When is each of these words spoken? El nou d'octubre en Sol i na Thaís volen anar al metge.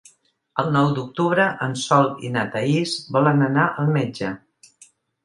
El 0.61 0.69
nou 0.75 0.87
d'octubre 0.99 1.43
en 1.65 1.75
Sol 1.81 2.09
i 2.29 2.31
na 2.37 2.45
Thaís 2.55 2.95
volen 3.17 3.45
anar 3.49 3.67
al 3.85 3.93
metge. 3.99 4.33